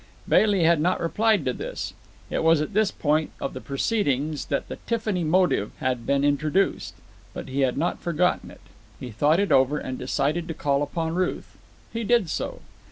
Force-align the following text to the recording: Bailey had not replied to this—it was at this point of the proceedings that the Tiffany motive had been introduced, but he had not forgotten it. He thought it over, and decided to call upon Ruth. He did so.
Bailey 0.27 0.63
had 0.63 0.81
not 0.81 0.99
replied 0.99 1.45
to 1.45 1.53
this—it 1.53 2.41
was 2.43 2.59
at 2.59 2.73
this 2.73 2.89
point 2.89 3.29
of 3.39 3.53
the 3.53 3.61
proceedings 3.61 4.45
that 4.45 4.67
the 4.67 4.77
Tiffany 4.87 5.23
motive 5.23 5.73
had 5.77 6.07
been 6.07 6.23
introduced, 6.25 6.95
but 7.35 7.49
he 7.49 7.59
had 7.59 7.77
not 7.77 8.01
forgotten 8.01 8.49
it. 8.49 8.61
He 8.99 9.11
thought 9.11 9.39
it 9.39 9.51
over, 9.51 9.77
and 9.77 9.99
decided 9.99 10.47
to 10.47 10.55
call 10.55 10.81
upon 10.81 11.13
Ruth. 11.13 11.55
He 11.93 12.03
did 12.03 12.31
so. 12.31 12.61